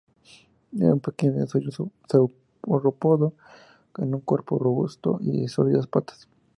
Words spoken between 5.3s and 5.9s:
de sólidas